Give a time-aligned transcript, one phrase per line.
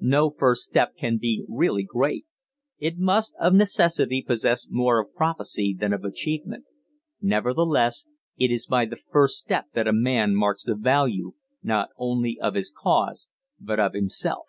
[0.00, 2.26] No first step can be really great;
[2.80, 6.64] it must of necessity possess more of prophecy than of achievement;
[7.22, 8.04] nevertheless
[8.36, 12.54] it is by the first step that a man marks the value, not only of
[12.56, 13.28] his cause,
[13.60, 14.46] but of himself.